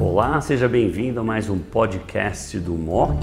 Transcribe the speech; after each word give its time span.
Olá, 0.00 0.40
seja 0.40 0.66
bem-vindo 0.66 1.20
a 1.20 1.22
mais 1.22 1.50
um 1.50 1.58
podcast 1.58 2.58
do 2.58 2.72
MOC. 2.72 3.18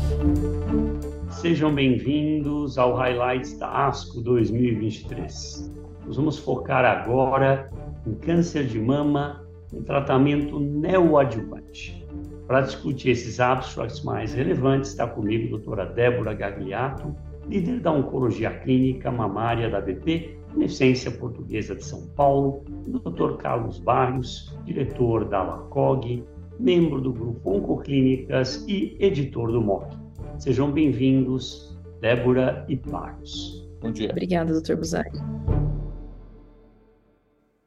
Sejam 1.32 1.74
bem-vindos 1.74 2.78
ao 2.78 2.94
Highlights 2.94 3.58
da 3.58 3.88
ASCO 3.88 4.22
2023. 4.22 5.74
Nós 6.06 6.18
vamos 6.18 6.38
focar 6.38 6.86
agora 6.86 7.72
em 8.06 8.14
câncer 8.14 8.68
de 8.68 8.80
mama, 8.80 9.44
um 9.74 9.82
tratamento 9.82 10.60
neoadjuvante. 10.60 12.06
Para 12.46 12.62
discutir 12.62 13.10
esses 13.10 13.40
abstracts 13.40 14.04
mais 14.04 14.36
relevantes, 14.36 14.92
está 14.92 15.08
comigo 15.08 15.48
a 15.48 15.50
doutora 15.58 15.86
Débora 15.88 16.36
Gagliato, 16.36 17.16
líder 17.50 17.80
da 17.80 17.92
Oncologia 17.92 18.52
Clínica 18.52 19.10
Mamária 19.12 19.68
da 19.68 19.82
BP, 19.82 20.37
Beneficência 20.58 21.12
Portuguesa 21.12 21.76
de 21.76 21.86
São 21.86 22.08
Paulo, 22.16 22.66
o 22.88 22.98
Dr. 22.98 23.38
Carlos 23.38 23.78
Barrios, 23.80 24.58
diretor 24.66 25.30
da 25.30 25.44
LACOG, 25.44 26.24
membro 26.60 27.00
do 27.00 27.14
grupo 27.14 27.52
Oncoclínicas 27.52 28.66
e 28.68 28.98
editor 29.00 29.52
do 29.52 29.62
MOC. 29.62 29.96
Sejam 30.40 30.72
bem-vindos, 30.72 31.78
Débora 32.02 32.66
e 32.68 32.76
Barrios. 32.76 33.70
Bom 33.82 33.92
dia. 33.92 34.10
Obrigada, 34.10 34.52
doutor 34.52 34.78
Buzari. 34.78 35.12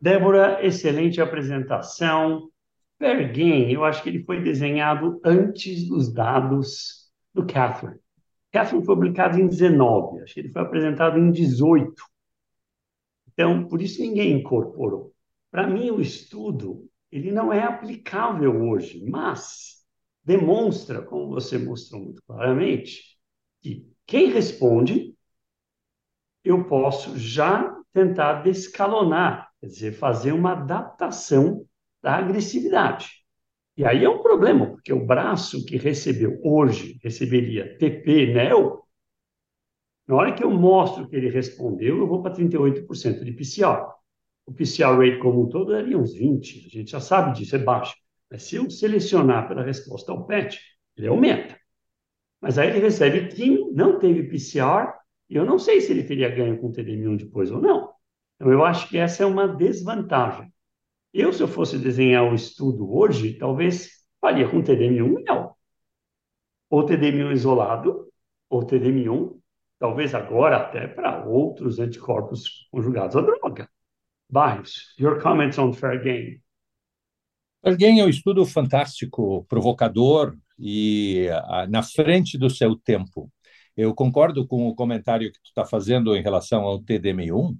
Débora, 0.01 0.59
excelente 0.67 1.21
apresentação. 1.21 2.49
Bergen, 2.99 3.71
eu 3.71 3.85
acho 3.85 4.03
que 4.03 4.09
ele 4.09 4.25
foi 4.25 4.43
desenhado 4.43 5.21
antes 5.25 5.89
dos 5.89 6.13
dados 6.13 7.09
do 7.33 7.47
Catherine. 7.47 8.01
Catherine 8.51 8.85
foi 8.85 8.97
publicado 8.97 9.41
em 9.41 9.47
19, 9.47 10.23
acho 10.23 10.35
que 10.35 10.41
ele 10.41 10.51
foi 10.51 10.63
apresentado 10.63 11.21
em 11.21 11.31
18. 11.31 12.10
Então, 13.41 13.67
por 13.67 13.81
isso 13.81 14.03
ninguém 14.03 14.39
incorporou. 14.39 15.15
Para 15.51 15.67
mim, 15.67 15.91
o 15.91 15.99
estudo 15.99 16.87
ele 17.11 17.33
não 17.33 17.51
é 17.51 17.63
aplicável 17.63 18.55
hoje, 18.69 19.03
mas 19.09 19.83
demonstra, 20.23 21.01
como 21.01 21.31
você 21.31 21.57
mostrou 21.57 22.03
muito 22.03 22.23
claramente, 22.27 23.03
que 23.63 23.89
quem 24.07 24.31
responde, 24.31 25.15
eu 26.45 26.65
posso 26.65 27.19
já 27.19 27.75
tentar 27.95 28.43
descalonar, 28.43 29.49
quer 29.59 29.69
dizer, 29.69 29.93
fazer 29.93 30.33
uma 30.33 30.53
adaptação 30.53 31.65
da 32.03 32.17
agressividade. 32.17 33.09
E 33.75 33.87
aí 33.87 34.05
é 34.05 34.09
um 34.11 34.23
problema, 34.23 34.67
porque 34.67 34.93
o 34.93 35.07
braço 35.07 35.65
que 35.65 35.79
recebeu 35.79 36.39
hoje 36.45 37.01
receberia 37.03 37.79
TP 37.79 38.35
NEO, 38.35 38.83
na 40.11 40.17
hora 40.17 40.35
que 40.35 40.43
eu 40.43 40.51
mostro 40.51 41.09
que 41.09 41.15
ele 41.15 41.31
respondeu, 41.31 41.99
eu 41.99 42.07
vou 42.07 42.21
para 42.21 42.35
38% 42.35 43.23
de 43.23 43.33
PCR. 43.33 43.93
O 44.45 44.53
PCR 44.53 44.97
rate 44.99 45.21
como 45.21 45.43
um 45.43 45.49
todo 45.49 45.71
daria 45.71 45.97
uns 45.97 46.13
20, 46.13 46.67
a 46.67 46.69
gente 46.69 46.91
já 46.91 46.99
sabe 46.99 47.39
disso, 47.39 47.55
é 47.55 47.61
baixo. 47.61 47.95
Mas 48.29 48.43
se 48.43 48.57
eu 48.57 48.69
selecionar 48.69 49.47
pela 49.47 49.63
resposta 49.63 50.11
ao 50.11 50.27
PET, 50.27 50.59
ele 50.97 51.07
aumenta. 51.07 51.57
Mas 52.41 52.59
aí 52.59 52.71
ele 52.71 52.81
recebe 52.81 53.29
químio, 53.29 53.71
não 53.73 54.01
teve 54.01 54.25
PCR, 54.25 54.93
e 55.29 55.37
eu 55.37 55.45
não 55.45 55.61
sei 55.61 55.81
se 55.81 55.93
ele 55.93 56.03
teria 56.03 56.29
ganho 56.29 56.59
com 56.59 56.73
TDM1 56.73 57.17
depois 57.17 57.53
ou 57.53 57.61
não. 57.61 57.93
Então 58.35 58.51
eu 58.51 58.65
acho 58.65 58.89
que 58.89 58.99
essa 58.99 59.23
é 59.23 59.27
uma 59.27 59.47
desvantagem. 59.47 60.53
Eu, 61.15 61.33
se 61.33 61.41
eu 61.41 61.47
fosse 61.47 61.79
desenhar 61.79 62.25
o 62.25 62.35
estudo 62.35 62.93
hoje, 62.93 63.35
talvez 63.35 63.91
faria 64.21 64.49
com 64.49 64.61
TDM1 64.61 65.23
não. 65.25 65.55
Ou 66.69 66.85
TDM1 66.85 67.31
isolado, 67.33 68.09
ou 68.49 68.67
TDM1, 68.67 69.40
talvez 69.81 70.15
agora 70.15 70.59
até 70.59 70.87
para 70.87 71.25
outros 71.25 71.81
anticorpos 71.81 72.69
conjugados 72.71 73.17
à 73.17 73.23
droga. 73.23 73.69
Barros, 74.31 74.95
your 74.99 75.21
comments 75.21 75.59
on 75.59 75.73
Fair 75.73 76.01
Game. 76.01 76.41
Fair 77.65 77.77
Game 77.77 77.99
é 77.99 78.05
um 78.05 78.09
estudo 78.09 78.47
fantástico, 78.47 79.45
provocador 79.49 80.37
e 80.59 81.27
uh, 81.31 81.69
na 81.69 81.83
frente 81.83 82.39
do 82.39 82.49
seu 82.49 82.77
tempo. 82.77 83.29
Eu 83.77 83.95
concordo 83.95 84.47
com 84.47 84.69
o 84.69 84.75
comentário 84.75 85.33
que 85.33 85.41
tu 85.41 85.47
está 85.47 85.65
fazendo 85.65 86.15
em 86.15 86.23
relação 86.23 86.63
ao 86.63 86.81
TDM1, 86.81 87.57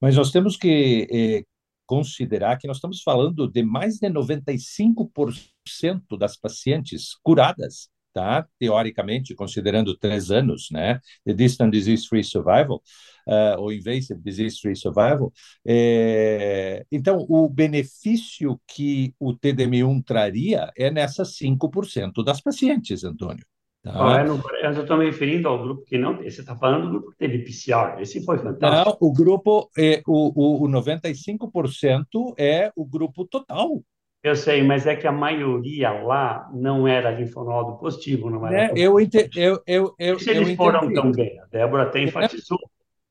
mas 0.00 0.16
nós 0.16 0.30
temos 0.30 0.56
que 0.56 1.06
eh, 1.12 1.44
considerar 1.84 2.56
que 2.56 2.66
nós 2.66 2.78
estamos 2.78 3.02
falando 3.02 3.46
de 3.46 3.62
mais 3.62 3.98
de 3.98 4.08
95% 4.08 6.16
das 6.16 6.38
pacientes 6.38 7.14
curadas 7.22 7.90
tá? 8.18 8.44
Teoricamente, 8.58 9.32
considerando 9.32 9.96
três 9.96 10.32
anos, 10.32 10.68
né? 10.72 11.00
The 11.24 11.32
Distant 11.32 11.70
Disease-Free 11.70 12.24
Survival, 12.24 12.82
uh, 13.28 13.60
ou 13.60 13.72
Invasive 13.72 14.20
Disease-Free 14.20 14.74
Survival. 14.74 15.32
É... 15.64 16.84
Então, 16.90 17.24
o 17.28 17.48
benefício 17.48 18.60
que 18.66 19.14
o 19.20 19.32
TDM1 19.36 20.02
traria 20.04 20.68
é 20.76 20.90
nessas 20.90 21.36
5% 21.36 22.24
das 22.24 22.40
pacientes, 22.40 23.04
Antônio. 23.04 23.46
Tá? 23.84 23.92
Ah, 23.94 24.26
eu, 24.26 24.40
eu 24.64 24.82
estou 24.82 24.96
me 24.96 25.04
referindo 25.04 25.46
ao 25.46 25.62
grupo 25.62 25.84
que 25.84 25.96
não. 25.96 26.16
Você 26.16 26.40
está 26.40 26.56
falando 26.56 26.86
do 26.86 26.90
grupo 26.90 27.10
que 27.12 27.18
teve 27.18 27.38
PCR, 27.44 28.02
esse 28.02 28.24
foi 28.24 28.38
fantástico. 28.38 28.98
Não, 29.00 29.08
o 29.08 29.12
grupo, 29.12 29.70
é, 29.78 30.02
o, 30.08 30.64
o, 30.64 30.64
o 30.64 30.68
95% 30.68 32.34
é 32.36 32.72
o 32.74 32.84
grupo 32.84 33.24
total. 33.24 33.80
Eu 34.22 34.34
sei, 34.34 34.62
mas 34.62 34.86
é 34.86 34.96
que 34.96 35.06
a 35.06 35.12
maioria 35.12 35.90
lá 35.90 36.50
não 36.52 36.88
era 36.88 37.10
linfonodo 37.10 37.78
positivo, 37.78 38.28
não 38.28 38.46
era. 38.46 38.66
É, 38.66 38.72
eu, 38.74 38.98
ente, 38.98 39.30
eu, 39.36 39.62
eu, 39.64 39.94
eu, 39.98 40.18
se 40.18 40.30
eles 40.30 40.48
eu 40.48 40.56
foram 40.56 40.80
entendi. 40.84 40.94
tão 40.94 41.12
bem, 41.12 41.40
a 41.40 41.46
Débora 41.46 41.84
até 41.84 42.02
enfatizou. 42.02 42.58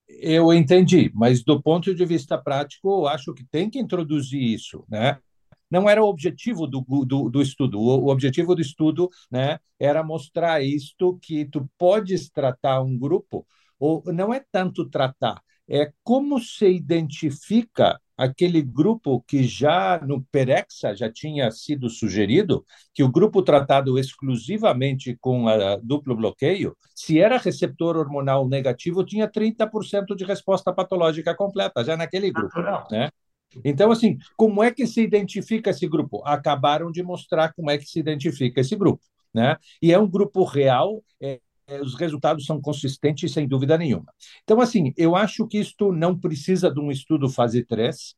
Eu 0.09 0.53
entendi, 0.53 1.11
mas 1.13 1.43
do 1.43 1.61
ponto 1.61 1.93
de 1.93 2.05
vista 2.05 2.37
prático, 2.37 2.89
eu 2.89 3.07
acho 3.07 3.33
que 3.33 3.45
tem 3.45 3.69
que 3.69 3.79
introduzir 3.79 4.41
isso, 4.41 4.83
né? 4.89 5.17
Não 5.69 5.89
era 5.89 6.03
o 6.03 6.07
objetivo 6.07 6.65
do, 6.65 6.81
do, 7.05 7.29
do 7.29 7.41
estudo. 7.41 7.79
O, 7.79 8.05
o, 8.05 8.07
objetivo 8.09 8.55
do 8.55 8.61
estudo 8.61 9.09
né, 9.29 9.59
era 9.79 10.03
mostrar 10.03 10.61
isto 10.63 11.19
que 11.21 11.45
tu 11.45 11.69
podes 11.77 12.29
tratar 12.29 12.81
um 12.81 12.97
grupo, 12.97 13.45
ou 13.79 14.01
não 14.07 14.33
é 14.33 14.43
tanto 14.51 14.89
tratar, 14.89 15.41
é 15.69 15.91
como 16.03 16.39
se 16.39 16.67
identifica 16.67 17.99
aquele 18.17 18.61
grupo 18.61 19.21
que 19.27 19.43
já 19.43 19.99
no 20.03 20.23
Perexa 20.31 20.95
já 20.95 21.11
tinha 21.11 21.51
sido 21.51 21.89
sugerido, 21.89 22.65
que 22.93 23.03
o 23.03 23.11
grupo 23.11 23.43
tratado 23.43 23.99
exclusivamente 23.99 25.15
com 25.21 25.47
a 25.47 25.75
duplo 25.77 26.15
bloqueio, 26.15 26.75
se 26.95 27.19
era 27.19 27.37
receptor 27.37 27.95
hormonal 27.95 28.47
negativo, 28.47 29.05
tinha 29.05 29.27
30% 29.29 30.15
de 30.15 30.25
resposta 30.25 30.73
patológica 30.73 31.35
completa, 31.35 31.83
já 31.83 31.95
naquele 31.95 32.31
grupo. 32.31 32.59
Né? 32.91 33.09
Então, 33.63 33.91
assim, 33.91 34.17
como 34.35 34.63
é 34.63 34.71
que 34.71 34.85
se 34.87 35.01
identifica 35.01 35.69
esse 35.69 35.87
grupo? 35.87 36.21
Acabaram 36.25 36.91
de 36.91 37.03
mostrar 37.03 37.53
como 37.53 37.69
é 37.69 37.77
que 37.77 37.85
se 37.85 37.99
identifica 37.99 38.61
esse 38.61 38.75
grupo. 38.75 39.03
Né? 39.33 39.55
E 39.81 39.93
é 39.93 39.99
um 39.99 40.09
grupo 40.09 40.43
real, 40.43 41.03
é, 41.21 41.39
os 41.81 41.95
resultados 41.95 42.45
são 42.45 42.61
consistentes, 42.61 43.33
sem 43.33 43.47
dúvida 43.47 43.77
nenhuma. 43.77 44.13
Então, 44.43 44.61
assim, 44.61 44.93
eu 44.97 45.15
acho 45.15 45.47
que 45.47 45.59
isto 45.59 45.91
não 45.91 46.17
precisa 46.17 46.71
de 46.71 46.79
um 46.79 46.91
estudo 46.91 47.29
fase 47.29 47.63
3, 47.65 48.15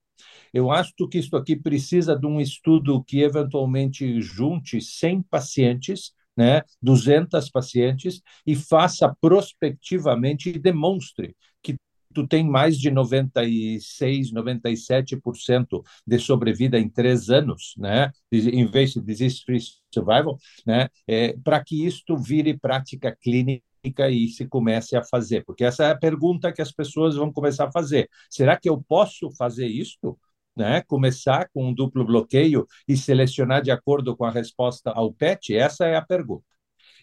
eu 0.53 0.71
acho 0.71 0.93
que 1.09 1.17
isto 1.17 1.35
aqui 1.37 1.55
precisa 1.55 2.15
de 2.15 2.25
um 2.27 2.39
estudo 2.41 3.03
que 3.03 3.21
eventualmente 3.21 4.21
junte 4.21 4.81
100 4.81 5.21
pacientes, 5.23 6.13
né, 6.35 6.61
200 6.81 7.49
pacientes, 7.49 8.21
e 8.45 8.55
faça 8.55 9.13
prospectivamente 9.21 10.49
e 10.49 10.59
demonstre 10.59 11.35
que 11.61 11.75
tu 12.13 12.27
tem 12.27 12.43
mais 12.47 12.77
de 12.77 12.89
96, 12.91 14.31
97% 14.31 15.83
de 16.05 16.19
sobrevida 16.19 16.79
em 16.79 16.89
três 16.89 17.29
anos, 17.29 17.73
né, 17.77 18.11
em 18.31 18.65
vez 18.65 18.93
de 18.93 19.01
disease-free 19.01 19.59
survival, 19.93 20.37
né, 20.65 20.89
é, 21.07 21.35
para 21.43 21.63
que 21.63 21.85
isto 21.85 22.17
vire 22.17 22.57
prática 22.57 23.15
clínica 23.21 24.09
e 24.09 24.27
se 24.29 24.45
comece 24.47 24.95
a 24.97 25.03
fazer, 25.03 25.43
porque 25.45 25.63
essa 25.63 25.85
é 25.85 25.91
a 25.91 25.97
pergunta 25.97 26.51
que 26.51 26.61
as 26.61 26.71
pessoas 26.71 27.15
vão 27.15 27.31
começar 27.31 27.65
a 27.67 27.71
fazer. 27.71 28.09
Será 28.29 28.57
que 28.57 28.69
eu 28.69 28.81
posso 28.81 29.31
fazer 29.37 29.67
isto? 29.67 30.17
Né? 30.55 30.81
Começar 30.81 31.47
com 31.53 31.69
um 31.69 31.73
duplo 31.73 32.05
bloqueio 32.05 32.67
e 32.87 32.97
selecionar 32.97 33.61
de 33.61 33.71
acordo 33.71 34.15
com 34.17 34.25
a 34.25 34.31
resposta 34.31 34.91
ao 34.91 35.13
PET? 35.13 35.55
Essa 35.55 35.85
é 35.85 35.95
a 35.95 36.01
pergunta. 36.01 36.48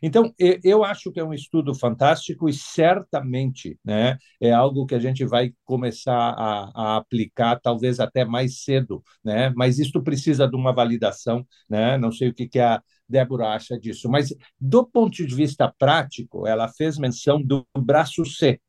Então, 0.03 0.33
eu 0.39 0.85
acho 0.85 1.11
que 1.11 1.21
é 1.21 1.25
um 1.25 1.33
estudo 1.33 1.75
fantástico 1.75 2.49
e 2.49 2.53
certamente 2.53 3.79
né, 3.85 4.19
é 4.41 4.53
algo 4.53 4.87
que 4.87 4.95
a 4.95 4.99
gente 4.99 5.25
vai 5.25 5.53
começar 5.65 6.13
a, 6.15 6.71
a, 6.75 6.97
aplicar, 6.97 7.61
talvez 7.61 8.01
até 8.01 8.25
mais 8.25 8.63
cedo, 8.63 9.03
né? 9.25 9.53
mas 9.57 9.79
isso 9.79 10.03
precisa 10.03 10.47
de 10.49 10.57
uma 10.57 10.73
validação. 10.73 11.47
Né? 11.69 11.97
Não 11.99 12.13
sei 12.13 12.29
o 12.29 12.35
que, 12.35 12.49
que 12.49 12.59
a 12.59 12.83
Débora 13.09 13.49
acha 13.49 13.79
disso, 13.79 14.09
mas 14.09 14.35
do 14.61 14.85
ponto 14.85 15.27
de 15.27 15.35
vista 15.35 15.73
prático, 15.79 16.47
ela 16.47 16.69
fez 16.69 16.99
menção 16.99 17.43
do 17.43 17.67
braço 17.77 18.25
C. 18.25 18.61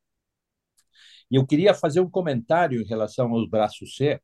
E 1.30 1.36
eu 1.36 1.46
queria 1.46 1.74
fazer 1.74 2.00
um 2.00 2.08
comentário 2.08 2.80
em 2.80 2.86
relação 2.86 3.32
aos 3.32 3.48
braços 3.48 3.96
C, 3.96 4.20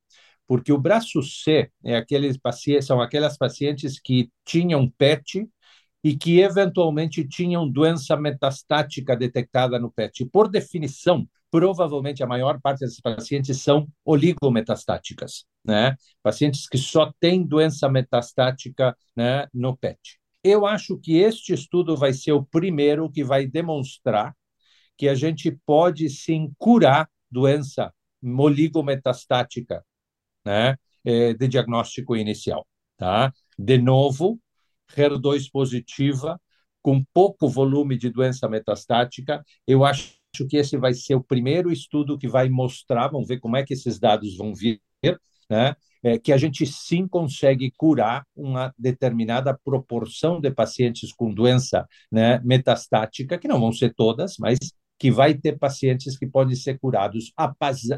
porque 0.46 0.72
o 0.72 0.78
braço 0.78 1.22
C 1.22 1.70
é 1.84 1.96
aqueles 1.96 2.38
são 2.82 3.00
aquelas 3.00 3.36
pacientes 3.36 3.98
que 3.98 4.30
tinham 4.44 4.88
PET 4.90 5.48
e 6.04 6.14
que 6.14 6.38
eventualmente 6.40 7.26
tinham 7.26 7.66
doença 7.68 8.14
metastática 8.14 9.16
detectada 9.16 9.78
no 9.78 9.90
PET. 9.90 10.26
Por 10.26 10.48
definição, 10.50 11.26
provavelmente 11.50 12.22
a 12.22 12.26
maior 12.26 12.60
parte 12.60 12.80
desses 12.80 13.00
pacientes 13.00 13.62
são 13.62 13.88
oligometastáticas. 14.04 15.46
né? 15.64 15.96
Pacientes 16.22 16.68
que 16.68 16.76
só 16.76 17.10
têm 17.18 17.42
doença 17.42 17.88
metastática, 17.88 18.94
né, 19.16 19.46
no 19.54 19.74
PET. 19.74 20.20
Eu 20.42 20.66
acho 20.66 20.98
que 20.98 21.16
este 21.16 21.54
estudo 21.54 21.96
vai 21.96 22.12
ser 22.12 22.32
o 22.32 22.44
primeiro 22.44 23.10
que 23.10 23.24
vai 23.24 23.46
demonstrar 23.46 24.36
que 24.98 25.08
a 25.08 25.14
gente 25.14 25.50
pode 25.64 26.10
sim 26.10 26.52
curar 26.58 27.08
doença 27.30 27.92
oligometastática, 28.22 29.82
né, 30.44 30.76
é, 31.02 31.32
de 31.32 31.48
diagnóstico 31.48 32.14
inicial, 32.14 32.66
tá? 32.96 33.32
De 33.58 33.78
novo, 33.78 34.38
HER2 34.96 35.50
positiva, 35.50 36.40
com 36.82 37.02
pouco 37.14 37.48
volume 37.48 37.96
de 37.96 38.10
doença 38.10 38.48
metastática, 38.48 39.42
eu 39.66 39.84
acho 39.84 40.14
que 40.48 40.56
esse 40.56 40.76
vai 40.76 40.92
ser 40.92 41.14
o 41.14 41.22
primeiro 41.22 41.72
estudo 41.72 42.18
que 42.18 42.28
vai 42.28 42.48
mostrar, 42.48 43.08
vamos 43.08 43.28
ver 43.28 43.38
como 43.38 43.56
é 43.56 43.64
que 43.64 43.72
esses 43.74 43.98
dados 43.98 44.36
vão 44.36 44.54
vir, 44.54 44.80
né? 45.48 45.74
É, 46.02 46.18
que 46.18 46.32
a 46.32 46.36
gente 46.36 46.66
sim 46.66 47.08
consegue 47.08 47.72
curar 47.78 48.26
uma 48.36 48.74
determinada 48.78 49.58
proporção 49.64 50.38
de 50.38 50.50
pacientes 50.50 51.14
com 51.14 51.32
doença 51.32 51.86
né, 52.12 52.40
metastática, 52.44 53.38
que 53.38 53.48
não 53.48 53.58
vão 53.58 53.72
ser 53.72 53.94
todas, 53.94 54.36
mas 54.38 54.58
que 55.04 55.10
vai 55.10 55.34
ter 55.34 55.58
pacientes 55.58 56.16
que 56.16 56.26
podem 56.26 56.56
ser 56.56 56.78
curados 56.78 57.30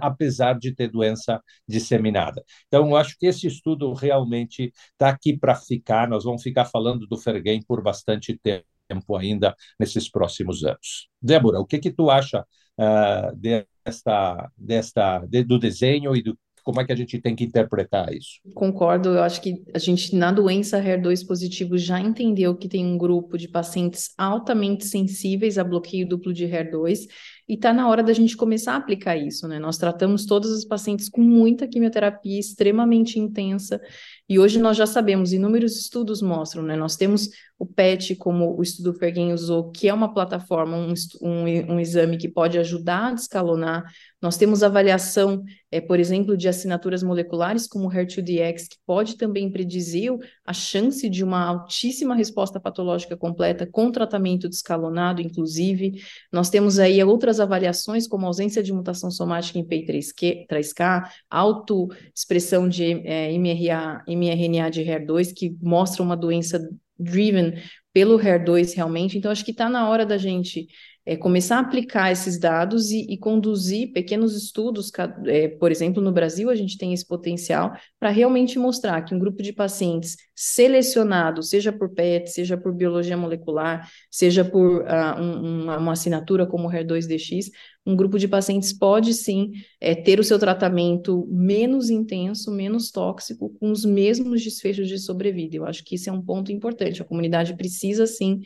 apesar 0.01 0.59
de 0.59 0.75
ter 0.75 0.91
doença 0.91 1.41
disseminada. 1.69 2.43
Então, 2.67 2.89
eu 2.89 2.97
acho 2.97 3.17
que 3.17 3.27
esse 3.27 3.47
estudo 3.47 3.93
realmente 3.93 4.73
está 4.91 5.11
aqui 5.11 5.39
para 5.39 5.55
ficar. 5.55 6.09
Nós 6.09 6.25
vamos 6.25 6.43
ficar 6.43 6.65
falando 6.65 7.07
do 7.07 7.17
Fergen 7.17 7.63
por 7.63 7.81
bastante 7.81 8.37
tempo 8.37 9.15
ainda 9.17 9.55
nesses 9.79 10.11
próximos 10.11 10.65
anos. 10.65 11.09
Débora, 11.23 11.61
o 11.61 11.65
que 11.65 11.79
que 11.79 11.93
tu 11.93 12.11
acha 12.11 12.45
uh, 12.77 13.37
desta, 13.37 14.51
desta, 14.57 15.19
de, 15.27 15.45
do 15.45 15.61
desenho 15.61 16.17
e 16.17 16.25
do 16.25 16.37
como 16.67 16.81
é 16.81 16.85
que 16.85 16.93
a 16.93 16.97
gente 16.97 17.21
tem 17.21 17.37
que 17.37 17.45
interpretar 17.45 18.13
isso? 18.13 18.41
Concordo, 18.53 19.11
eu 19.11 19.23
acho 19.23 19.41
que 19.41 19.63
a 19.73 19.79
gente, 19.79 20.17
na 20.17 20.33
doença 20.33 20.83
HER2 20.83 21.25
positivo, 21.25 21.79
já 21.79 22.01
entendeu 22.01 22.57
que 22.57 22.69
tem 22.69 22.85
um 22.85 22.99
grupo 22.99 23.39
de 23.39 23.47
pacientes 23.47 24.11
altamente 24.19 24.85
sensíveis 24.85 25.59
a 25.59 25.65
bloqueio 25.65 26.09
duplo 26.09 26.33
de 26.33 26.45
HER2 26.45 27.07
e 27.49 27.55
está 27.55 27.73
na 27.73 27.89
hora 27.89 28.03
da 28.03 28.13
gente 28.13 28.37
começar 28.37 28.73
a 28.73 28.79
aplicar 28.79 29.17
isso, 29.17 29.47
né? 29.47 29.61
Nós 29.61 29.79
tratamos 29.79 30.27
todos 30.27 30.51
os 30.51 30.65
pacientes 30.65 31.09
com 31.09 31.21
muita 31.21 31.69
quimioterapia 31.69 32.41
extremamente 32.41 33.21
intensa 33.21 33.81
e 34.29 34.37
hoje 34.37 34.59
nós 34.59 34.77
já 34.77 34.87
sabemos, 34.87 35.33
inúmeros 35.33 35.77
estudos 35.77 36.21
mostram, 36.21 36.65
né? 36.65 36.75
Nós 36.75 36.97
temos 36.97 37.29
o 37.57 37.65
PET, 37.65 38.17
como 38.17 38.57
o 38.59 38.63
estudo 38.63 38.93
Fergen 38.93 39.33
usou, 39.33 39.71
que 39.71 39.89
é 39.89 39.95
uma 39.95 40.13
plataforma, 40.13 40.77
um, 40.77 40.93
um, 41.23 41.75
um 41.75 41.81
exame 41.81 42.19
que 42.19 42.29
pode 42.29 42.59
ajudar 42.59 43.07
a 43.07 43.15
descalonar. 43.15 43.85
Nós 44.21 44.37
temos 44.37 44.65
avaliação, 44.65 45.45
é, 45.71 45.81
por 45.81 46.01
exemplo, 46.01 46.37
de 46.37 46.49
assinaturas 46.57 47.03
moleculares, 47.03 47.67
como 47.67 47.89
o 47.89 47.91
HER2-DX, 47.91 48.69
que 48.69 48.77
pode 48.87 49.17
também 49.17 49.51
predizer 49.51 50.13
a 50.45 50.53
chance 50.53 51.09
de 51.09 51.23
uma 51.23 51.45
altíssima 51.45 52.15
resposta 52.15 52.59
patológica 52.59 53.17
completa 53.17 53.67
com 53.67 53.91
tratamento 53.91 54.49
descalonado, 54.49 55.21
inclusive. 55.21 56.03
Nós 56.33 56.51
temos 56.51 56.79
aí 56.79 57.03
outras 57.03 57.41
avaliações, 57.41 58.07
como 58.07 58.27
ausência 58.27 58.63
de 58.63 58.73
mutação 58.73 59.11
somática 59.11 59.59
em 59.59 59.65
PI3K, 59.65 61.09
autoexpressão 61.31 62.69
de 62.69 62.85
é, 63.07 63.33
MRA, 63.39 64.05
mRNA 64.09 64.71
de 64.71 64.83
HER2, 64.83 65.33
que 65.35 65.57
mostra 65.61 66.03
uma 66.03 66.17
doença 66.17 66.61
driven 66.99 67.55
pelo 67.93 68.19
HER2 68.19 68.75
realmente. 68.75 69.17
Então, 69.17 69.31
acho 69.31 69.45
que 69.45 69.51
está 69.51 69.69
na 69.69 69.89
hora 69.89 70.05
da 70.05 70.19
gente 70.19 70.67
é, 71.07 71.17
começar 71.17 71.59
a 71.59 71.61
aplicar 71.61 72.11
esses 72.11 72.37
dados 72.37 72.91
e, 72.91 73.07
e 73.09 73.17
conduzir 73.17 73.93
pequenos 73.93 74.37
estudos, 74.37 74.91
é, 75.27 75.47
por 75.47 75.71
exemplo, 75.71 76.03
no 76.03 76.11
Brasil, 76.11 76.51
a 76.51 76.57
gente 76.57 76.77
tem 76.77 76.93
esse 76.93 77.07
potencial 77.07 77.73
para 78.01 78.11
realmente 78.11 78.59
mostrar 78.59 79.01
que 79.03 79.15
um 79.15 79.19
grupo 79.19 79.41
de 79.41 79.53
pacientes 79.53 80.17
selecionado, 80.35 81.45
seja 81.45 81.73
por 81.73 81.91
PET, 81.95 82.29
seja 82.29 82.57
por 82.57 82.75
biologia 82.75 83.17
molecular, 83.17 83.89
seja 84.11 84.45
por 84.45 84.83
uh, 84.83 85.21
um, 85.21 85.63
uma, 85.63 85.79
uma, 85.79 85.93
assinatura 85.93 86.45
como 86.45 86.67
o 86.67 86.71
HER2-DX, 86.73 87.53
um 87.87 87.95
grupo 87.95 88.19
de 88.19 88.27
pacientes 88.27 88.73
pode 88.73 89.15
sim 89.15 89.53
é, 89.81 89.95
ter 89.95 90.19
o 90.19 90.25
seu 90.25 90.41
tratamento 90.41 91.25
menos 91.31 91.89
intenso, 91.89 92.51
menos 92.51 92.91
tóxico, 92.91 93.55
com 93.61 93.71
os 93.71 93.85
mesmos 93.85 94.43
desfechos 94.43 94.89
de 94.89 94.99
sobrevida. 94.99 95.57
Eu 95.57 95.65
acho 95.65 95.85
que 95.85 95.95
isso 95.95 96.11
é 96.11 96.13
um 96.13 96.21
ponto 96.21 96.51
importante. 96.51 97.01
A 97.01 97.05
comunidade 97.05 97.57
precisa 97.57 98.09
sim 98.09 98.41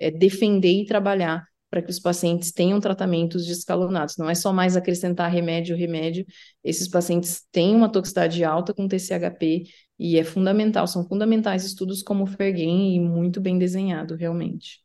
é, 0.00 0.10
defender 0.10 0.72
e 0.72 0.86
trabalhar 0.86 1.46
para 1.70 1.82
que 1.82 1.90
os 1.90 1.98
pacientes 1.98 2.52
tenham 2.52 2.80
tratamentos 2.80 3.46
descalonados. 3.46 4.16
Não 4.16 4.30
é 4.30 4.34
só 4.34 4.52
mais 4.52 4.76
acrescentar 4.76 5.30
remédio, 5.30 5.76
remédio. 5.76 6.24
Esses 6.62 6.88
pacientes 6.88 7.46
têm 7.50 7.74
uma 7.74 7.90
toxicidade 7.90 8.44
alta 8.44 8.72
com 8.72 8.88
TCHP 8.88 9.64
e 9.98 10.18
é 10.18 10.24
fundamental, 10.24 10.86
são 10.86 11.06
fundamentais 11.06 11.64
estudos 11.64 12.02
como 12.02 12.24
o 12.24 12.26
Fergen 12.26 12.94
e 12.94 13.00
muito 13.00 13.40
bem 13.40 13.58
desenhado, 13.58 14.14
realmente. 14.14 14.84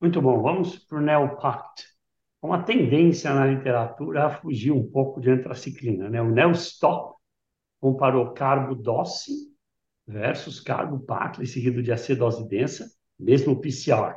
Muito 0.00 0.22
bom. 0.22 0.40
Vamos 0.40 0.78
para 0.78 0.98
o 0.98 1.02
NeoPact. 1.02 1.84
Uma 2.42 2.62
tendência 2.62 3.34
na 3.34 3.46
literatura 3.46 4.26
a 4.26 4.30
fugir 4.30 4.72
um 4.72 4.90
pouco 4.90 5.20
de 5.20 5.30
antraciclina. 5.30 6.08
Né? 6.08 6.22
O 6.22 6.30
NeoStop 6.30 7.16
comparou 7.78 8.32
carbo-doce 8.32 9.30
versus 10.06 10.58
carbo-pacle 10.60 11.46
seguido 11.46 11.82
de 11.82 11.92
acidose 11.92 12.48
densa, 12.48 12.90
mesmo 13.18 13.60
PCR, 13.60 14.16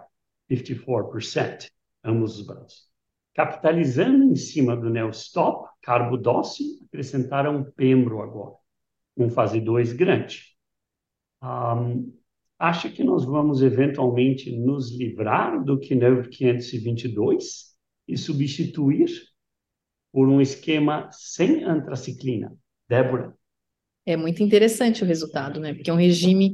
54% 0.58 1.70
ambos 2.04 2.40
os 2.40 2.46
braços. 2.46 2.88
Capitalizando 3.34 4.24
em 4.24 4.36
cima 4.36 4.76
do 4.76 4.90
NeoStop, 4.90 5.70
carbo 5.82 6.18
doce, 6.18 6.84
acrescentaram 6.86 7.64
Pembro 7.76 8.22
agora, 8.22 8.56
um 9.18 9.30
fase 9.30 9.60
2 9.60 9.94
grande. 9.94 10.56
Um, 11.42 12.14
acha 12.60 12.90
que 12.90 13.04
nós 13.04 13.26
vamos 13.26 13.62
eventualmente 13.62 14.56
nos 14.56 14.96
livrar 14.96 15.64
do 15.64 15.80
Kinevro 15.80 16.30
522 16.30 17.74
e 18.08 18.18
substituir 18.18 19.10
por 20.12 20.28
um 20.28 20.40
esquema 20.40 21.10
sem 21.12 21.64
antraciclina? 21.64 22.56
Débora? 22.88 23.36
É 24.06 24.16
muito 24.16 24.44
interessante 24.44 25.04
o 25.04 25.08
resultado, 25.08 25.60
né? 25.60 25.74
Porque 25.74 25.90
é 25.90 25.94
um 25.94 25.98
regime 25.98 26.54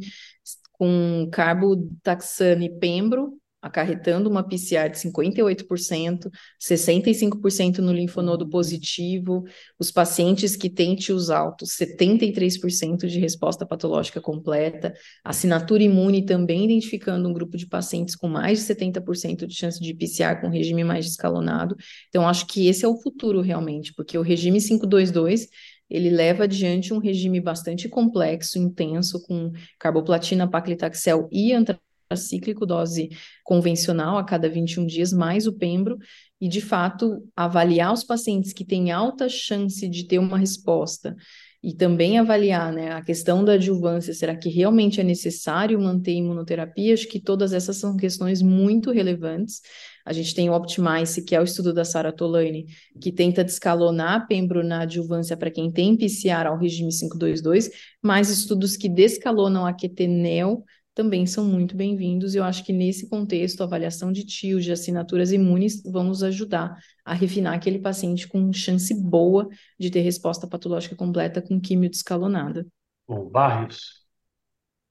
com 0.72 1.28
carbotaxane 1.32 2.68
e 2.68 2.80
pembro 2.80 3.38
acarretando 3.62 4.30
uma 4.30 4.44
PCR 4.44 4.90
de 4.90 4.98
58%, 4.98 6.30
65% 6.60 7.80
no 7.80 7.92
linfonodo 7.92 8.48
positivo, 8.48 9.44
os 9.78 9.92
pacientes 9.92 10.56
que 10.56 10.70
têm 10.70 10.96
tios 10.96 11.30
altos, 11.30 11.72
73% 11.78 13.08
de 13.08 13.20
resposta 13.20 13.66
patológica 13.66 14.22
completa, 14.22 14.94
assinatura 15.24 15.84
imune 15.84 16.26
também 16.26 16.66
identificando 16.66 17.28
um 17.28 17.34
grupo 17.34 17.58
de 17.58 17.68
pacientes 17.68 18.16
com 18.16 18.28
mais 18.28 18.60
de 18.60 18.74
70% 18.74 19.46
de 19.46 19.56
chance 19.56 19.80
de 19.80 19.94
PCR 19.94 20.40
com 20.40 20.48
regime 20.48 20.84
mais 20.84 21.06
escalonado. 21.06 21.76
Então, 22.08 22.28
acho 22.28 22.46
que 22.48 22.68
esse 22.68 22.86
é 22.86 22.88
o 22.88 23.02
futuro 23.02 23.42
realmente, 23.42 23.94
porque 23.94 24.18
o 24.18 24.22
regime 24.22 24.62
522 24.62 25.48
ele 25.90 26.10
leva 26.10 26.44
adiante 26.44 26.94
um 26.94 27.00
regime 27.00 27.42
bastante 27.42 27.90
complexo, 27.90 28.60
intenso, 28.60 29.22
com 29.26 29.52
carboplatina, 29.80 30.48
paclitaxel 30.48 31.28
e 31.32 31.52
antra 31.52 31.80
cíclico, 32.18 32.66
dose 32.66 33.10
convencional 33.44 34.18
a 34.18 34.24
cada 34.24 34.50
21 34.50 34.86
dias, 34.86 35.14
mais 35.14 35.46
o 35.46 35.54
pembro, 35.54 35.98
e 36.42 36.48
de 36.48 36.62
fato 36.62 37.24
avaliar 37.36 37.94
os 37.94 38.04
pacientes 38.04 38.52
que 38.52 38.66
têm 38.66 38.92
alta 38.92 39.30
chance 39.30 39.88
de 39.88 40.06
ter 40.06 40.18
uma 40.18 40.38
resposta 40.38 41.16
e 41.62 41.74
também 41.74 42.18
avaliar 42.18 42.72
né, 42.72 42.94
a 42.94 43.02
questão 43.02 43.44
da 43.44 43.54
adjuvância, 43.54 44.14
será 44.14 44.34
que 44.36 44.50
realmente 44.50 45.02
é 45.02 45.04
necessário 45.04 45.80
manter 45.80 46.14
imunoterapia? 46.14 46.94
Acho 46.94 47.08
que 47.08 47.20
todas 47.20 47.52
essas 47.52 47.76
são 47.76 47.98
questões 47.98 48.42
muito 48.42 48.92
relevantes. 48.92 49.62
A 50.06 50.14
gente 50.14 50.34
tem 50.34 50.50
o 50.50 50.54
Optimize, 50.54 51.22
que 51.22 51.36
é 51.36 51.42
o 51.42 51.44
estudo 51.44 51.74
da 51.74 51.84
Sara 51.84 52.14
Tolani, 52.14 52.66
que 53.00 53.12
tenta 53.12 53.44
descalonar 53.44 54.26
pembro 54.26 54.64
na 54.64 54.84
adjuvância 54.84 55.36
para 55.36 55.52
quem 55.52 55.70
tem 55.70 55.98
PCR 55.98 56.48
ao 56.48 56.58
regime 56.58 56.92
522, 56.92 57.70
mais 58.02 58.30
estudos 58.30 58.78
que 58.78 58.88
descalonam 58.88 59.66
a 59.66 59.74
QTNEL 59.74 60.64
também 61.00 61.26
são 61.26 61.46
muito 61.46 61.78
bem-vindos. 61.78 62.36
E 62.36 62.40
eu 62.40 62.44
acho 62.44 62.62
que 62.62 62.74
nesse 62.74 63.08
contexto, 63.08 63.62
a 63.62 63.64
avaliação 63.64 64.12
de 64.12 64.26
tios, 64.26 64.66
de 64.66 64.74
assinaturas 64.74 65.32
imunes, 65.32 65.82
vão 65.82 66.04
nos 66.04 66.22
ajudar 66.24 66.78
a 67.06 67.14
refinar 67.14 67.54
aquele 67.54 67.80
paciente 67.80 68.28
com 68.28 68.52
chance 68.52 68.94
boa 68.94 69.48
de 69.80 69.90
ter 69.90 70.02
resposta 70.02 70.46
patológica 70.46 70.98
completa 70.98 71.42
com 71.42 71.58
químio 71.58 71.90
descalonada. 71.90 72.68
Bom, 73.08 73.30
Barrios. 73.30 74.06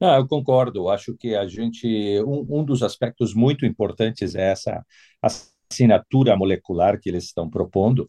Não, 0.01 0.15
eu 0.17 0.27
concordo. 0.27 0.89
Acho 0.89 1.15
que 1.15 1.35
a 1.35 1.47
gente 1.47 1.87
um, 2.23 2.61
um 2.61 2.65
dos 2.65 2.83
aspectos 2.83 3.35
muito 3.35 3.67
importantes 3.67 4.35
é 4.35 4.51
essa 4.51 4.83
assinatura 5.71 6.37
molecular 6.37 7.01
que 7.01 7.09
eles 7.09 7.25
estão 7.25 7.49
propondo 7.49 8.09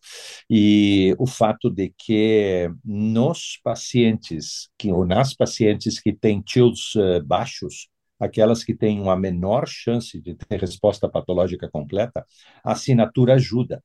e 0.49 1.15
o 1.19 1.27
fato 1.27 1.69
de 1.69 1.93
que 1.97 2.69
nos 2.83 3.59
pacientes 3.63 4.69
que 4.77 4.91
ou 4.91 5.05
nas 5.05 5.33
pacientes 5.33 5.99
que 5.99 6.13
têm 6.13 6.41
TILs 6.41 6.95
uh, 6.95 7.23
baixos 7.25 7.89
aquelas 8.19 8.63
que 8.63 8.75
têm 8.75 8.99
uma 8.99 9.15
menor 9.15 9.65
chance 9.67 10.19
de 10.21 10.35
ter 10.35 10.59
resposta 10.59 11.07
patológica 11.07 11.69
completa, 11.69 12.25
a 12.63 12.73
assinatura 12.73 13.35
ajuda. 13.35 13.81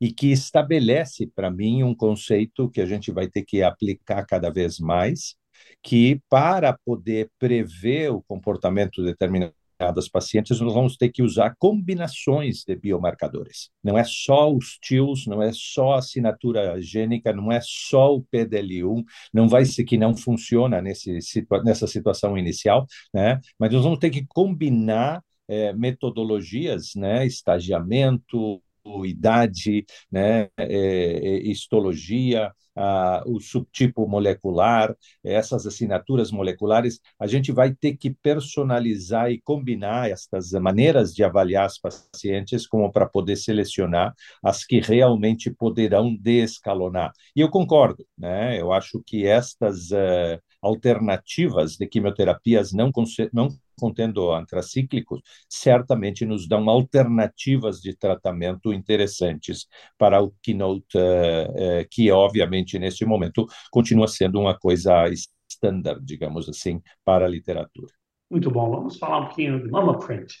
e 0.00 0.12
que 0.12 0.32
estabelece 0.32 1.28
para 1.28 1.50
mim 1.50 1.84
um 1.84 1.94
conceito 1.94 2.68
que 2.70 2.80
a 2.80 2.86
gente 2.86 3.12
vai 3.12 3.28
ter 3.28 3.44
que 3.44 3.62
aplicar 3.62 4.26
cada 4.26 4.50
vez 4.50 4.80
mais, 4.80 5.36
que 5.82 6.20
para 6.28 6.76
poder 6.84 7.30
prever 7.38 8.10
o 8.10 8.22
comportamento 8.22 9.02
determinado 9.04 9.54
das 9.90 10.08
pacientes, 10.08 10.60
nós 10.60 10.74
vamos 10.74 10.96
ter 10.96 11.08
que 11.08 11.22
usar 11.22 11.54
combinações 11.58 12.62
de 12.64 12.76
biomarcadores. 12.76 13.70
Não 13.82 13.98
é 13.98 14.04
só 14.04 14.52
os 14.52 14.78
TILs, 14.80 15.26
não 15.26 15.42
é 15.42 15.50
só 15.52 15.94
a 15.94 15.98
assinatura 15.98 16.80
gênica, 16.80 17.32
não 17.32 17.50
é 17.50 17.60
só 17.62 18.14
o 18.14 18.22
PDL1, 18.22 19.02
não 19.32 19.48
vai 19.48 19.64
ser 19.64 19.84
que 19.84 19.96
não 19.96 20.14
funciona 20.14 20.80
nesse, 20.80 21.18
nessa 21.64 21.86
situação 21.86 22.36
inicial, 22.36 22.86
né? 23.12 23.40
mas 23.58 23.72
nós 23.72 23.82
vamos 23.82 23.98
ter 23.98 24.10
que 24.10 24.24
combinar 24.26 25.22
é, 25.48 25.72
metodologias, 25.72 26.94
né? 26.94 27.26
estagiamento, 27.26 28.62
idade, 29.04 29.84
né, 30.10 30.48
é, 30.58 30.66
é, 30.66 31.36
histologia, 31.48 32.52
a, 32.74 33.22
o 33.26 33.40
subtipo 33.40 34.06
molecular, 34.06 34.96
essas 35.22 35.66
assinaturas 35.66 36.30
moleculares, 36.30 37.00
a 37.18 37.26
gente 37.26 37.52
vai 37.52 37.74
ter 37.74 37.96
que 37.96 38.10
personalizar 38.22 39.30
e 39.30 39.40
combinar 39.40 40.10
estas 40.10 40.52
maneiras 40.52 41.14
de 41.14 41.22
avaliar 41.22 41.66
as 41.66 41.78
pacientes 41.78 42.66
como 42.66 42.90
para 42.90 43.06
poder 43.06 43.36
selecionar 43.36 44.14
as 44.42 44.64
que 44.64 44.80
realmente 44.80 45.50
poderão 45.50 46.14
descalonar. 46.14 47.12
E 47.36 47.40
eu 47.40 47.50
concordo, 47.50 48.06
né? 48.16 48.60
Eu 48.60 48.72
acho 48.72 49.02
que 49.04 49.26
estas 49.26 49.90
uh, 49.90 50.40
alternativas 50.60 51.76
de 51.76 51.86
quimioterapias 51.86 52.72
não, 52.72 52.90
não 53.32 53.48
contendo 53.78 54.32
antracíclicos, 54.32 55.20
certamente 55.48 56.24
nos 56.24 56.48
dão 56.48 56.68
alternativas 56.68 57.80
de 57.80 57.96
tratamento 57.96 58.72
interessantes 58.72 59.66
para 59.98 60.22
o 60.22 60.32
keynote, 60.42 60.96
uh, 60.96 61.80
uh, 61.80 61.88
que 61.90 62.10
obviamente 62.10 62.78
neste 62.78 63.04
momento 63.04 63.46
continua 63.70 64.08
sendo 64.08 64.40
uma 64.40 64.58
coisa 64.58 65.08
standard, 65.48 66.04
digamos 66.04 66.48
assim, 66.48 66.80
para 67.04 67.26
a 67.26 67.28
literatura. 67.28 67.92
Muito 68.30 68.50
bom, 68.50 68.70
vamos 68.70 68.98
falar 68.98 69.18
um 69.18 69.26
pouquinho 69.26 69.62
do 69.62 69.70
Mama 69.70 69.98
Print. 69.98 70.34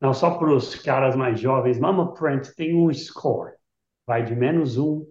Não 0.00 0.12
só 0.12 0.36
para 0.36 0.52
os 0.52 0.74
caras 0.74 1.16
mais 1.16 1.40
jovens, 1.40 1.78
Mama 1.78 2.12
Print 2.12 2.54
tem 2.54 2.76
um 2.76 2.92
score, 2.92 3.52
vai 4.06 4.24
de 4.24 4.34
menos 4.34 4.76
um 4.76 5.06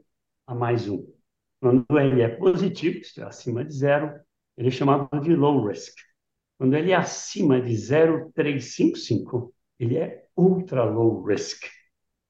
a 0.46 0.54
mais 0.54 0.88
um. 0.88 1.12
Quando 1.60 1.86
ele 1.98 2.22
é 2.22 2.28
positivo, 2.28 3.00
é 3.18 3.24
acima 3.24 3.64
de 3.66 3.74
zero, 3.74 4.14
ele 4.58 4.68
é 4.68 4.72
chamado 4.72 5.20
de 5.22 5.36
low 5.36 5.66
risk. 5.66 5.96
Quando 6.64 6.76
ele 6.76 6.92
é 6.92 6.96
acima 6.96 7.60
de 7.60 7.76
0,355, 7.76 9.54
ele 9.78 9.98
é 9.98 10.24
ultra 10.34 10.86
low 10.86 11.22
risk. 11.22 11.66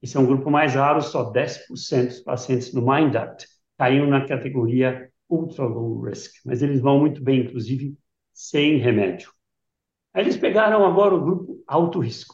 Esse 0.02 0.18
é 0.18 0.20
um 0.20 0.26
grupo 0.26 0.50
mais 0.50 0.74
raro, 0.74 1.04
só 1.04 1.32
10% 1.32 2.08
dos 2.08 2.20
pacientes 2.22 2.74
no 2.74 2.82
MindAct 2.82 3.46
caíram 3.78 4.08
na 4.08 4.26
categoria 4.26 5.08
ultra 5.30 5.66
low 5.66 6.02
risk, 6.02 6.34
mas 6.44 6.64
eles 6.64 6.82
vão 6.82 7.00
muito 7.00 7.24
bem, 7.24 7.42
inclusive 7.42 7.96
sem 8.34 8.78
remédio. 8.78 9.32
Aí 10.12 10.24
eles 10.24 10.36
pegaram 10.36 10.84
agora 10.84 11.14
o 11.14 11.24
grupo 11.24 11.64
alto 11.68 12.00
risco, 12.00 12.34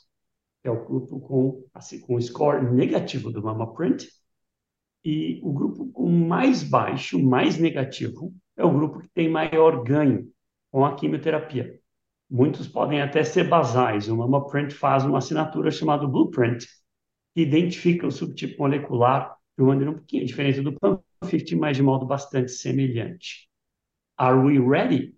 que 0.62 0.70
é 0.70 0.72
o 0.72 0.86
grupo 0.86 1.20
com, 1.20 1.65
assim, 1.74 2.00
com 2.00 2.18
score 2.22 2.63
negativo 2.63 3.29
do 3.29 3.44
MamaPrint, 3.44 4.06
e 5.03 5.41
o 5.44 5.51
grupo 5.51 5.91
com 5.91 6.10
mais 6.10 6.63
baixo, 6.63 7.22
mais 7.22 7.58
negativo, 7.58 8.34
é 8.56 8.63
o 8.63 8.72
grupo 8.72 9.01
que 9.01 9.10
tem 9.10 9.29
maior 9.29 9.84
ganho 9.84 10.32
com 10.72 10.86
a 10.86 10.96
quimioterapia. 10.96 11.78
Muitos 12.29 12.67
podem 12.67 13.01
até 13.01 13.24
ser 13.24 13.45
basais. 13.45 14.07
O 14.07 14.15
MamaPrint 14.15 14.71
faz 14.71 15.03
uma 15.03 15.17
assinatura 15.17 15.71
chamada 15.71 16.07
Blueprint, 16.07 16.65
que 17.36 17.41
identifica 17.41 18.07
o 18.07 18.12
subtipo 18.12 18.62
molecular 18.63 19.36
de 19.57 19.63
uma 19.63 19.69
maneira 19.69 19.91
um 19.91 19.95
pouquinho 19.95 20.25
diferente 20.25 20.62
do 20.62 20.74
PAM50, 20.74 21.57
mas 21.57 21.77
de 21.77 21.83
modo 21.83 22.05
bastante 22.05 22.51
semelhante. 22.51 23.50
Are 24.17 24.38
we 24.38 24.59
ready 24.59 25.15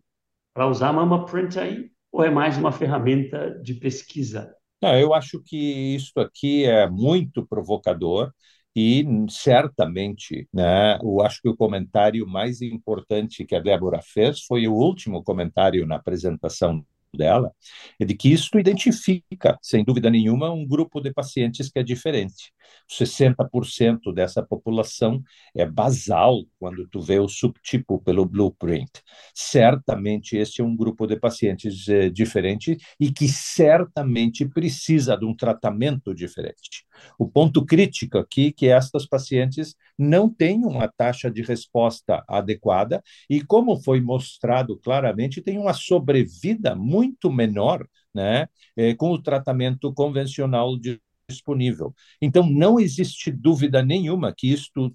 para 0.53 0.67
usar 0.67 0.93
MamaPrint 0.93 1.57
aí? 1.57 1.91
Ou 2.11 2.23
é 2.23 2.29
mais 2.29 2.57
uma 2.57 2.71
ferramenta 2.71 3.59
de 3.61 3.75
pesquisa? 3.75 4.53
Não, 4.81 4.97
eu 4.99 5.13
acho 5.13 5.41
que 5.43 5.57
isso 5.95 6.19
aqui 6.19 6.65
é 6.65 6.89
muito 6.89 7.45
provocador 7.45 8.33
e 8.75 9.05
certamente, 9.29 10.47
né, 10.53 10.97
eu 11.03 11.21
acho 11.21 11.41
que 11.41 11.49
o 11.49 11.55
comentário 11.55 12.25
mais 12.25 12.61
importante 12.61 13.45
que 13.45 13.55
a 13.55 13.59
Débora 13.59 14.01
fez 14.01 14.43
foi 14.45 14.67
o 14.67 14.73
último 14.73 15.23
comentário 15.23 15.85
na 15.85 15.97
apresentação 15.97 16.83
dela, 17.13 17.51
é 17.99 18.05
de 18.05 18.15
que 18.15 18.31
isto 18.31 18.59
identifica, 18.59 19.57
sem 19.61 19.83
dúvida 19.83 20.09
nenhuma, 20.09 20.51
um 20.51 20.65
grupo 20.65 21.01
de 21.01 21.13
pacientes 21.13 21.69
que 21.69 21.79
é 21.79 21.83
diferente. 21.83 22.51
60% 22.89 24.13
dessa 24.13 24.41
população 24.41 25.21
é 25.55 25.65
basal 25.65 26.43
quando 26.59 26.87
tu 26.87 27.01
vê 27.01 27.19
o 27.19 27.27
subtipo 27.27 27.99
pelo 27.99 28.25
blueprint. 28.25 28.91
Certamente 29.33 30.37
este 30.37 30.61
é 30.61 30.63
um 30.63 30.75
grupo 30.75 31.05
de 31.05 31.17
pacientes 31.17 31.87
eh, 31.87 32.09
diferente 32.09 32.77
e 32.99 33.11
que 33.11 33.27
certamente 33.27 34.45
precisa 34.45 35.17
de 35.17 35.25
um 35.25 35.35
tratamento 35.35 36.13
diferente. 36.13 36.85
O 37.17 37.27
ponto 37.27 37.65
crítico 37.65 38.17
aqui 38.17 38.47
é 38.47 38.51
que 38.51 38.67
estas 38.67 39.05
pacientes 39.05 39.75
não 39.97 40.29
têm 40.29 40.63
uma 40.65 40.87
taxa 40.87 41.29
de 41.29 41.41
resposta 41.41 42.23
adequada 42.27 43.01
e, 43.29 43.41
como 43.41 43.81
foi 43.81 44.01
mostrado 44.01 44.77
claramente, 44.77 45.41
têm 45.41 45.57
uma 45.57 45.73
sobrevida 45.73 46.75
muito 46.75 47.00
menor 47.31 47.85
né, 48.13 48.47
eh, 48.75 48.93
com 48.95 49.11
o 49.11 49.21
tratamento 49.21 49.93
convencional 49.93 50.77
disponível. 51.29 51.93
Então, 52.21 52.47
não 52.49 52.79
existe 52.79 53.31
dúvida 53.31 53.83
nenhuma 53.83 54.33
que 54.35 54.51
isto 54.51 54.93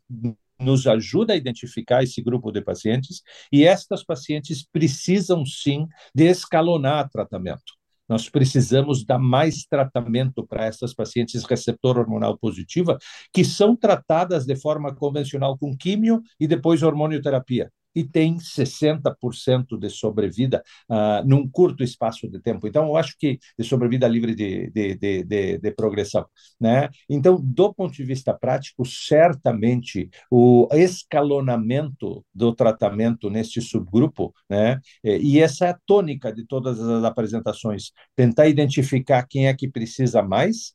nos 0.59 0.87
ajuda 0.87 1.33
a 1.33 1.37
identificar 1.37 2.03
esse 2.03 2.23
grupo 2.23 2.51
de 2.51 2.63
pacientes 2.63 3.23
e 3.53 3.65
estas 3.65 4.05
pacientes 4.05 4.67
precisam 4.71 5.45
sim 5.45 5.87
de 6.15 6.25
escalonar 6.25 7.09
tratamento. 7.11 7.75
Nós 8.09 8.29
precisamos 8.29 9.05
dar 9.05 9.19
mais 9.19 9.65
tratamento 9.67 10.47
para 10.47 10.65
essas 10.65 10.95
pacientes 10.95 11.45
receptor 11.45 11.99
hormonal 11.99 12.39
positiva 12.39 12.97
que 13.33 13.45
são 13.45 13.75
tratadas 13.75 14.47
de 14.47 14.55
forma 14.55 14.95
convencional 14.95 15.59
com 15.59 15.77
químio 15.77 16.23
e 16.39 16.47
depois 16.47 16.83
hormonioterapia 16.83 17.71
e 17.97 18.05
tem 18.05 18.37
60% 18.37 19.79
de 19.79 19.89
sobrevida 19.89 20.63
uh, 20.91 21.27
num 21.27 21.49
curto 21.49 21.83
espaço 21.83 22.29
de 22.29 22.39
tempo. 22.39 22.69
Então, 22.69 22.87
eu 22.89 22.97
acho 22.97 23.17
que 23.19 23.39
de 23.59 23.65
sobrevida 23.65 24.07
livre 24.07 24.35
de, 24.35 24.71
de, 24.71 24.95
de, 24.95 25.25
de, 25.25 25.59
de 25.59 25.71
progressão. 25.71 26.27
Né? 26.61 26.91
Então, 27.09 27.41
do 27.43 27.73
ponto 27.73 27.95
de 27.95 28.05
vista 28.05 28.35
prático, 28.35 28.85
certamente 28.85 30.11
o 30.31 30.69
escalonamento 30.73 32.23
do 32.35 32.55
tratamento 32.55 33.31
neste 33.31 33.63
subgrupo, 33.63 34.35
né? 34.51 34.79
e 35.03 35.41
essa 35.41 35.67
é 35.67 35.71
a 35.71 35.79
tônica 35.87 36.31
de 36.31 36.47
todas 36.47 36.79
as 36.79 37.03
apresentações, 37.03 37.93
tentar 38.15 38.47
identificar 38.47 39.27
quem 39.27 39.49
é 39.49 39.55
que 39.55 39.69
precisa 39.69 40.23
mais 40.23 40.75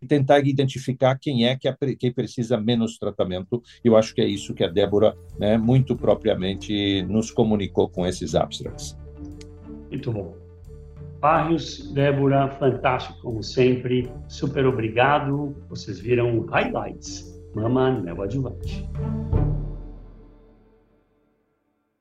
e 0.00 0.06
tentar 0.06 0.40
identificar 0.40 1.18
quem 1.18 1.46
é 1.46 1.56
que, 1.56 1.68
é, 1.68 1.76
quem 1.98 2.12
precisa 2.12 2.58
menos 2.58 2.98
tratamento. 2.98 3.62
Eu 3.84 3.96
acho 3.96 4.14
que 4.14 4.20
é 4.20 4.26
isso 4.26 4.54
que 4.54 4.64
a 4.64 4.68
Débora, 4.68 5.14
né, 5.38 5.56
muito 5.58 5.96
propriamente, 5.96 7.02
nos 7.02 7.30
comunicou 7.30 7.88
com 7.88 8.06
esses 8.06 8.34
abstracts. 8.34 8.96
Muito 9.90 10.12
bom. 10.12 10.34
Barrios, 11.20 11.92
Débora, 11.92 12.48
fantástico 12.58 13.20
como 13.20 13.42
sempre. 13.42 14.10
Super 14.28 14.64
obrigado. 14.66 15.54
Vocês 15.68 16.00
viram 16.00 16.46
highlights. 16.46 17.38
Mama 17.54 18.00
Neoadjuvante. 18.00 18.88